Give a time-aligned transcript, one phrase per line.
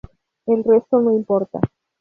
[0.47, 1.59] El resto no importa".